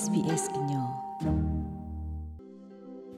[0.00, 0.86] SBS ညော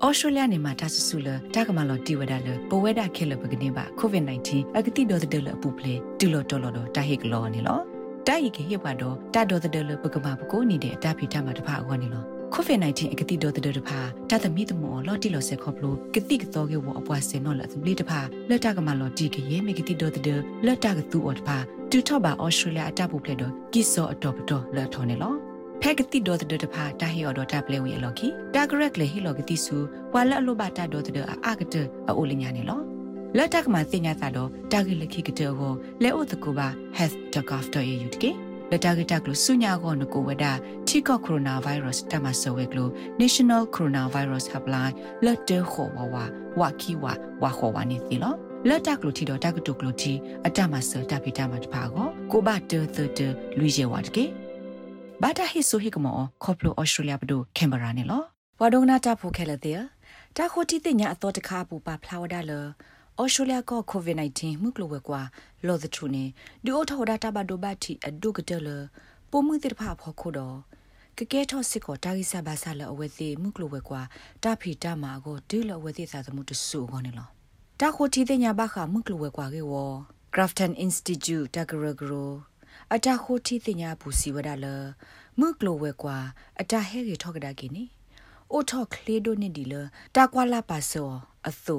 [0.03, 7.81] ဩစတြေးလျနေမှာတဆဆူလတာကမလော်တီဝဒါလပဝဲဒါခဲလပကနေပါ COVID-19 အကတိဒေါ်တဲ့လပူပလေတူလော်တော်လော်တာဟိကလောနေလော
[8.27, 12.25] တာယိကဟိပါတော့တာဒေါ်တဲ့လပကမာပကိုနေတဲ့အတာဖီတာမှာတဖာအောနေလော
[12.55, 13.99] COVID-19 အကတိဒေါ်တဲ့တဖာ
[14.31, 21.57] တာသမီတမောလော်တီလော်ဆက်ခေါပလိုကတိကတော့ကေဝအပွားစင်နော်လာသဘလီတဖာလက်တာကမလော်တီကရေမေကတိဒေါ်တဲ့လက်တာကသူ့အော်တဖာ
[21.91, 25.35] တူထော့ပါဩစတြေးလျအတာပူပလေတော့ကိစောအတော်ပတော်လက်ထော်နေလော
[25.87, 29.77] ဖက်ကတိဒေါ်တဲ့တဖာတာဟီအော်ဒေါ်တာပလေဝီအလော်ကီတာဂရက်လေဟီလော်ကတိဆူ
[30.15, 31.75] ဝါလက်အလိုပါတာဒေါ်တဲ့အာကတ
[32.09, 32.81] အိုလညာနေလော
[33.37, 38.31] လက်တက်မှာတင်ညာသာတော့တာဂီလခိကတဲ့ကိုလဲအိုတကူပါ health.gov.au တကေ
[38.71, 40.45] လက်တာဂီတက်ကလို့ဆုညာကောနကိုဝဒ
[40.89, 44.95] တီကောကိုရိုနာဗိုင်းရပ်စ်တမဆဝဲကလို့ National Coronavirus Helpline
[45.25, 46.17] လက်တဲခေါ်ဝဝ
[46.61, 47.05] ဝခီဝ
[47.43, 48.35] ဝခေါ်ဝနေသီလော
[48.69, 50.13] လက်တက်ကလို့တီတော့တက်ကတုကလို့တီ
[50.47, 52.81] အတမဆတပိတမတပါကိုကိုဘတဲ
[53.17, 53.27] တဲ
[53.59, 54.27] လူရဲဝတ်ကေ
[55.27, 58.23] ဘာတာဟိဆိုဟိကမောခေါပလိုဩစတြေးလျဘဒိုကင်ဘရာနေလော
[58.61, 59.81] ဝါဒုံနာတာဖိုခဲလတဲ့
[60.37, 62.67] တာခိုတီတင်ညာအတော်တခါပူပါဖလာဝဒါလော
[63.23, 65.21] ဩစတြေးလျကောကိုဗစ် -19 မှုကလဝဲကွာ
[65.67, 66.25] လောသထူနေ
[66.65, 68.69] ဒီအိုထော်ဒါတာဘဒိုဘတ်တီအဒုကတလ
[69.31, 70.57] ပုံမှုတိဖာဖော်ခိုတော့
[71.19, 74.01] ကကဲထော့စစ်ကိုတာဂိဆာဘာဆာလအဝဲသေးမှုကလဝဲကွာ
[74.43, 77.29] တာဖီတာမာကိုဒီလအဝဲသေးသာသမှုတဆူခေါနေလော
[77.81, 79.75] တာခိုတီတင်ညာဘခမှုကလဝဲကွာကေဝ
[80.35, 82.31] Grafton Institute တဂရဂရို
[82.95, 84.67] အတာခိုတီတင်ညာဘူးစီဝဒါလ
[85.39, 86.19] မှုကလဝဲကွာ
[86.61, 87.85] အတာဟဲရီထောက်ကဒါကိနီ
[88.53, 89.75] အိုထော့ကလေဒိုနေဒီလ
[90.17, 91.11] တာကွာလာပါဆော
[91.49, 91.79] အသု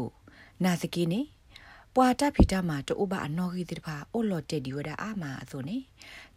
[0.64, 1.22] နာသကိနေ
[1.96, 5.78] ပွာတဖီတမှာတိုးဘာအနော်ဂီတိဖာအိုလော်တက်ဒီဝဒအာမာအသုနေ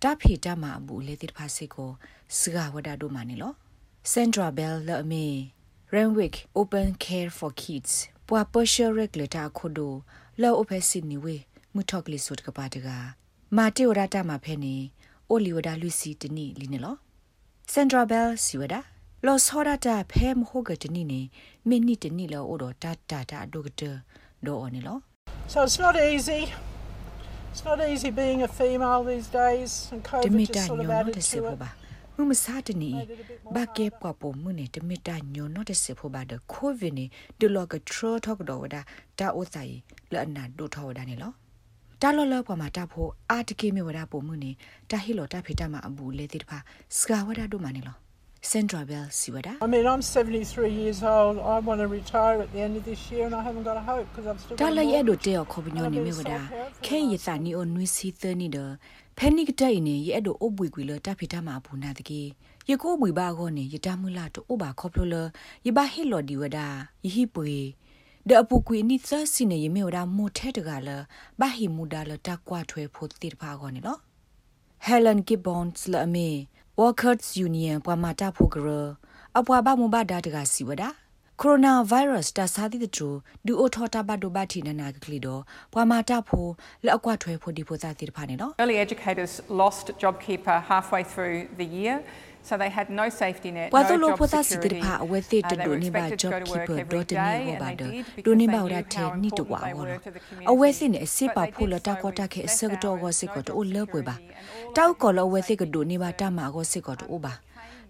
[0.02, 1.90] တဖီတမှာအဘူးလေတိဖာစေကို
[2.38, 3.52] စဂဝဒဒိုမနေလော
[4.12, 5.26] Sandra Bell လအမေ
[5.94, 7.92] Renwick Open Care for Kids
[8.28, 9.94] ပွာပရှယ်ရက်လက်တာခိုဒို
[10.42, 11.36] လောအဖက်စစ်နီဝေ
[11.74, 12.88] မူထော့ကလီဆုတ်ကပါတက
[13.56, 14.74] မာတီဝဒတာမှာဖဲနေ
[15.30, 16.96] အိုလီဝဒလူစီတနီလီနေလော
[17.72, 18.80] Sandra Bell စီဝဒါ
[19.26, 21.20] လောစောဒတာဖဲမဟုတ်ကတနီနေ
[21.68, 23.82] မိနစ်တနီလောအိုတော့တတာတာဒိုကတ
[24.46, 24.98] ဒေါ်အော်နေလော
[25.52, 26.42] So it's not easy.
[27.52, 31.38] It's not easy being a female these days and COVID just sort of added to
[31.52, 31.58] it.
[32.16, 32.90] မမစားတနီ
[33.54, 37.04] ဘာကေပပမှုနေတမီတာညောနော့တစေဖို့ပါဒကိုဗစ်နေ
[37.40, 38.76] ဒလောကထရထောက်တော့ဝဒ
[39.18, 39.74] တာအိုဆိုင်
[40.12, 41.32] လအနာဒိုထောဝဒနေလော
[42.02, 44.50] တာလောလောပမာတာဖို့အာတကေမြဝဒပုံမှုနေ
[44.90, 46.58] တာဟီလောတာဖေတာမအဘူးလေတိတဖာ
[46.98, 47.96] စကဝဒဒိုမနေလော
[48.40, 49.56] Sandra Bell Siwada.
[49.60, 51.38] I mean, I'm 73 years old.
[51.40, 53.80] I want to retire at the end of this year and I haven't got a
[53.80, 56.40] hope because I'm still Dala ye do te ko binyo ni me wada.
[56.80, 58.78] Ke ye sa ni o nui si the ni de.
[59.16, 62.22] Panic dai ni ye do obui gwi le ta phita ma bu na de ki.
[62.68, 65.04] Ye ko bui ba go ni ye ta mu la to o ba kho plo
[65.04, 65.22] le.
[65.64, 66.90] Ye ba he lo di wada.
[67.02, 67.74] Ye hi pui.
[67.87, 67.87] ဒ
[68.42, 70.88] အပူကွေနိသစီနေယမေဝဒမိုထဲတကလ
[71.40, 73.96] ဘာဟီမူဒါလတကွာထွဲဖို့တိဖာကောနေလော
[74.86, 76.28] Helen Gibbons လအမေ
[76.80, 78.68] Workers Union ပွာမာတာဖိုဂရ
[79.38, 80.82] အပွာဘမဘဒါတကစီဝဒ
[81.42, 83.08] ကိုရိုနာဗိုင်းရပ်စ်တဆာတိတူ
[83.46, 85.38] ဒူအိုထောတာဘတ်ဒိုဘတ်တီနနာကကလီဒို
[85.72, 86.46] ပွာမာတာဖို
[86.84, 89.32] လက်အကွာထွဲဖို့ဒီဖို့သာတိတဖာနေနော် Early educators
[89.62, 91.96] lost JobKeeper halfway through the year
[92.48, 95.72] so they had no safety net no job phota sitir pha awe te to do
[95.82, 97.88] ni ba job keeper do te ni ho ba do
[98.26, 99.86] do ni ba ora the ni to wa ho
[100.52, 103.26] awe si ne se pa phu la ta ko ta khe se to go se
[103.34, 103.82] ko to o le
[104.68, 106.80] pwe ba tau ko lo awe se ko do ni ba ta ma go se
[106.80, 107.32] ko to o ba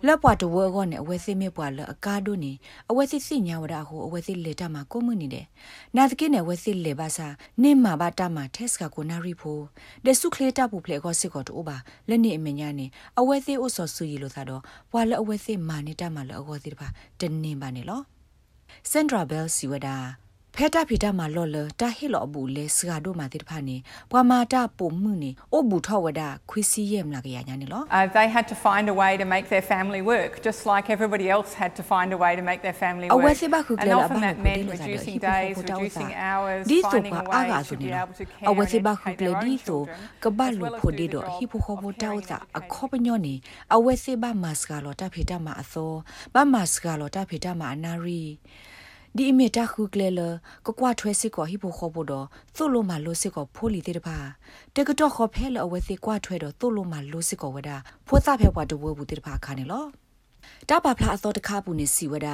[0.07, 2.53] လက်ပွားတဝဲကောနဲ့အဝဲစစ်မြပွားလအကားတို့နေ
[2.91, 5.47] အဝဲစစ်စိညာဝဒဟိုအဝဲစစ်လေတမှာကိုမှုနေတယ်
[5.97, 7.29] နာသကိနဲ့ဝဲစစ်လေပါစာ
[7.63, 9.59] နေမှာပါတမှာတက်စကကိုနာရီဖို
[10.05, 11.77] ဒဆုခလေတာပူဖလေကောစစ်ကောတူပါ
[12.09, 12.87] လက်နေအမညာနေ
[13.19, 16.89] အဝဲစစ်ဥစောဆူရီလို့သာတော့ဘွာလအဝဲစစ်မာနေတမှာလအကောစစ်တပါ
[17.21, 18.01] တနေပါနေလော
[18.91, 19.97] စန်ဒရာဘဲလ်စီဝဒါ
[20.57, 23.77] ဖဲတာဖီတာမာလော်လတာဟီလောဘူးလေစကာဒိုမာတိဖာနေ
[24.11, 27.83] ပွာမာတာပုံမှုနေအိုဘူးထောဝဒါခွီစီယမ်လာကရညာနေလော
[28.19, 31.51] they had to find a way to make their family work just like everybody else
[31.63, 35.55] had to find a way to make their family work အဝဲစပါခုကလာဘာ that meant reducing days
[35.63, 38.25] reducing hours ဒီဆို finding က a အာ way ဂါ to ဆိုနေ be လော able to
[38.49, 43.35] အဝဲ care စပါ and ခု educate ကလေ their ဒီ own ဆို children ကဘာလူဖိုဒီတော့ဟိဖိုခေါ်ဖို့တောက်တာအခေါ်ပညောနေ
[43.75, 45.93] အဝဲစပါမတ်စကလောတာဖီတာမာအသော
[46.35, 48.25] ဘာမတ်စကလောတာဖီတာမာအနာရီ
[49.19, 50.21] ဒီအမီတာခုကလေလ
[50.67, 52.27] ကကွာထွဲစစ်ကိုဟိဖို့ခေါ်ဖို့တော့
[52.57, 54.19] သူ့လိုမှလို့စစ်ကိုဖိုးလီတဲ့တပါ
[54.75, 57.71] တကတော့ခေါ်ဖဲလအဝဲစစ်ကွာထွဲတော့သူ့လိုမှလို့စစ်ကိုဝဒ
[58.07, 59.85] ဖိုးသားဖဲပွားတဝဲဘူးတဲ့တပါခါနေလော
[60.69, 62.29] တပါဖလားအသောတခါပူနေစီဝဒ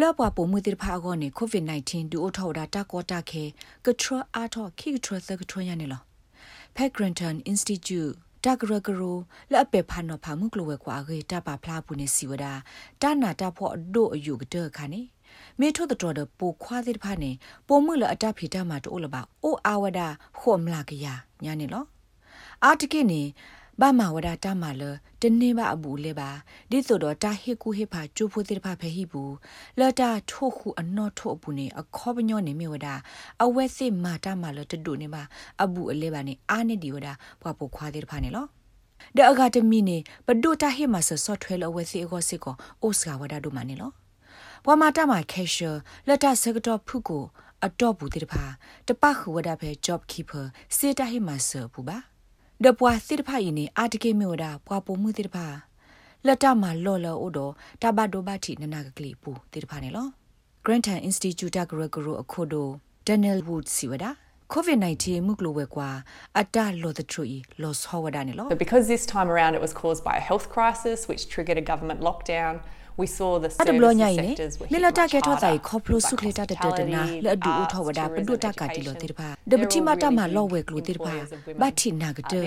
[0.00, 3.44] လော့ပွားပုံမှုတဲ့ဖာကောနေကိုဗစ် -19 ဒူအိုထော်ဒါတာကောတာခဲ
[3.84, 6.02] ကထရအာထောခိကထရသကထရရနေလော
[6.76, 8.14] Pegranton Institute
[8.44, 9.16] တဂရဂရို
[9.52, 12.46] လက်ပေဖာနောဖာမှုကလဝဲကွာရေတပါဖလားပူနေစီဝဒ
[13.02, 15.02] တာနာတာဖို့အဒိုအယူကတဲ့ခါနေ
[15.60, 17.30] မေထို့တော်တဲ့ပိုခွားတဲ့ဖာနေ
[17.68, 20.00] ပုံမှုလအတဖီတာမှာတိုးလပါအိုအာဝဒ
[20.38, 21.06] ခုမလာကရ
[21.44, 21.84] ညာနေလော
[22.64, 23.22] အာတကိနေ
[23.80, 24.82] ဘာမဝဒတာမလ
[25.20, 26.28] တနေပါအဘူးလေပါ
[26.70, 29.34] ဒီဆိုတော့တာဟေကူဟေဖာကျူဖိုတိဖာဖဟိဘူး
[29.80, 32.88] လတာထိုခုအနော့ထိုအပူနေအခောပညောနေမြေဝဒ
[33.44, 35.22] အဝဲစစ်မာတာမလတဒုနေပါ
[35.62, 37.08] အဘူးအလေပါနေအာနေဒီဝဒ
[37.40, 38.46] ပွားပိုခွာတိဖာနေလော
[39.16, 43.90] ဒအဂါတမီနေပဒုတာဟေမဆဆော့ထွဲလအဝဲစစ်အခောစစ်ကိုအိုစကဝဒဒုမနေလော
[44.64, 45.76] ဘွာမာတာမခဲရှယ်
[46.08, 47.24] လက်တာစကတော့ဖုကို
[47.64, 48.44] အတော့ဘူးတိဖာ
[48.86, 50.44] တပခုဝဒဖဲ job keeper
[50.76, 51.98] စေတာဟေမဆဘူးပါ
[52.64, 55.46] ဒပွားစစ်တဖာယင်းအာတကေမေဝဒပွားပုံမှုတိတဖာ
[56.26, 57.52] လက်တမှာလော်လော်အိုတော့
[57.82, 60.06] တဘဒိုဘတိနနာကကလီပူတိတဖာနေလော
[60.64, 62.68] Grantham Institute ကရကရအခုဒို
[63.06, 64.04] Daniel Wood စီဝဒ
[64.54, 65.90] COVID-19 မှုကလိုဝဲကွာ
[66.38, 71.64] အတလော်တထရီလော်ဆောဝဒနေလော But because this time around it was caused by a health crisis which triggered a
[71.70, 72.54] government lockdown
[73.00, 76.84] we saw the services sectors were le lata ke thwa sai khoplo sukleta de de
[76.94, 79.78] na le adu u thwa wada pdu ta ka ti lo tir pha de bti
[79.86, 81.14] ma ta ma lo we klo tir pha
[81.62, 82.40] ba thi na ga de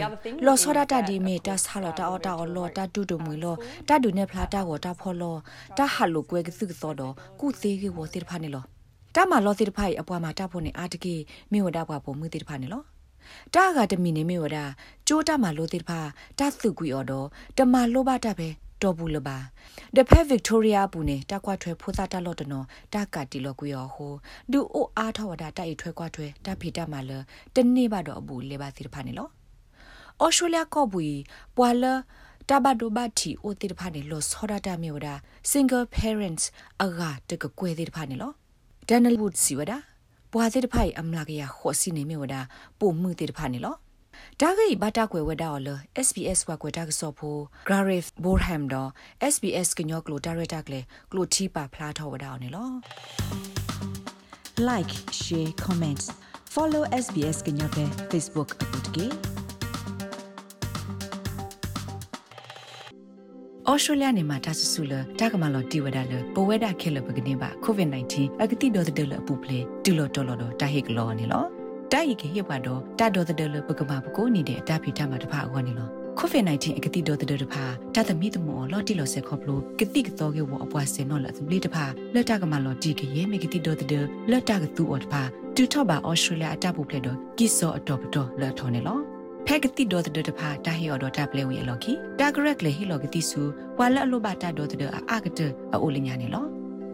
[0.46, 2.84] lo so da ta di me ta sa lo ta o ta o lo ta
[2.94, 3.54] du du mu lo
[3.90, 5.32] ta du ne phla ta wo ta pho lo
[5.78, 7.10] ta ha lo kwe ge su so do
[7.40, 8.64] ku se ge wo tir pha ne lo
[9.18, 11.16] ta ma lo tir pha i apwa ma ta pho ne a de ge
[11.52, 12.80] me wo da pwa pho mu tir pha ne lo
[13.56, 14.58] တာကတမီနေမေဝဒ
[15.08, 16.00] ကြိုးတမလို့တိဖာ
[16.40, 17.28] တသုကွီအော်တော့
[17.58, 18.50] တမလိုဘတာပဲ
[18.82, 19.38] တော်ဘူးလပါ
[19.96, 24.14] တဖက်ဗစ်တိုးရီယာပူနေတကွာထွဲဖိုးသားတလော့တနော်တကတီလော်ကွေရောဟို
[24.52, 27.12] ဒူအိုအားထောဝဒတိုက်ထွဲကွာထွဲတဖေတမလ
[27.56, 29.28] တနေ့ပါတော့အဘူးလေပါစီတဖာနေလော
[30.22, 31.04] အော်စတြေးလျကော့ဘူ
[31.58, 31.86] ပွာလ
[32.50, 35.08] တဘဒိုဘတီအိုတိတဖာနေလောဆောဒတာမြေဝဒ
[35.52, 36.44] single parents
[36.84, 38.32] အဂါတကကွဲတိတဖာနေလော
[38.90, 39.74] ဒန်နယ်ဝုဒ်စီဝဒ
[40.32, 42.36] ပွာတိတဖိုင်အမလာကရခောစီနေမြေဝဒ
[42.80, 43.76] ပုံမှုတိတဖာနေလော
[44.42, 45.70] ဒါဂိဘတာကွယ်ဝဒါော်လ
[46.08, 47.38] SBS ဝကွယ်တာကစောဖို
[47.70, 48.90] Gareth Borham တော့
[49.34, 50.80] SBS ကညောကလိုဒါရတာကလေ
[51.12, 52.70] ကလိုတီပါဖလားထောဝဒါော်နေလော
[54.68, 56.04] Like share comment
[56.54, 59.08] follow SBS ကညောပဲ Facebook အပုတ်ကေ
[63.72, 71.44] ဩစတြေးလျနေမှာဒါဆဆူလတာကမလောတီဝဒါလပဝဲတာခဲလပကနေပါ COVID-19 အကတိတော်တဲ့လအပူပလေတူလော်တော်လော်တာဟိကလောနေလော
[71.92, 77.64] တာယီကေဟေဘတော့တာတော်တဲ့လပကမာပကိုနေတဲ့အတာဖီတာမှာတဖာအောနေလော COVID-19 အကတိတော်တဲ့တဖာ
[77.96, 85.22] တာသမီတမောလော်တီလော်ဆေခေါပလိုကတိကတော့ကေဝအပွားစင်နော်လသဘလီတဖာလက်တာကမလော်တီကေယေမေကတိတော်တဲ့လက်တာကသူ့အော်တဖာ
[85.56, 89.00] တူထော့ပါဩစတြေးလျအတာပူဖလက်တော့ကီဆောအတော်ပတော်လက်ထော်နေလော
[89.50, 93.42] ဖက်ကတိဒေါ်တဲ့တဖာတာဟီအော်ဒေါ်တာပလေဝီအလော်ကီတာဂရက်လေဟီလော်ကတိဆူ
[93.80, 95.40] ဝါလအလိုဘာတာဒေါ်တဲ့အာကတ
[95.74, 96.46] အိုလညာနေလော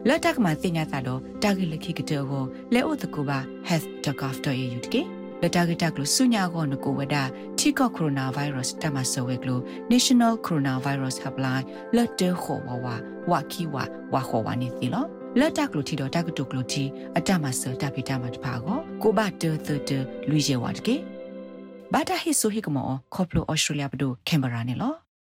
[0.07, 3.39] လက်တက်မှာတင်ညာသာတော့တာဂီလခိကတဲ့ကိုလဲအိုတကူပါ
[3.69, 5.01] health.gov.au တကေ
[5.41, 7.15] လက်တာဂီတက်လို့ဆုညာကောနကိုဝဒ
[7.59, 9.61] တီကောကိုရိုနာဗိုင်းရပ်စ်တမဆဝဲကလို့
[9.91, 11.65] National Coronavirus Helpline
[11.95, 12.87] လက်တဲခေါ်ဝဝ
[13.31, 13.75] ဝကီဝ
[14.13, 15.05] ဝခေါ်ဝနေသီလော
[15.39, 16.83] လက်တက်လို့ထီတော့တက်ကတုကလို့တီ
[17.17, 19.51] အတမဆတပိတမတပါကိုကိုဘတဲ
[19.87, 19.97] တဲ
[20.29, 20.97] လူရဲဝတ်ကေ
[21.95, 24.93] ဘာတာဟိဆိုဟိကမောခေါပလိုဩစတြေးလျဘဒိုကင်ဘရာနေလော